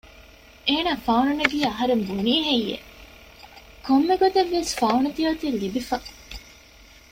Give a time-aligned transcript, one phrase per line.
[0.67, 2.77] އޭނާ ފައުނު ނެގިއޭ އަހަރެން ބުނީހެއްޔެވެ؟
[3.85, 5.97] ކޮންމެ ގޮތެއްވިޔަސް ފައުނު ތިޔައޮތީ ލިބިފަ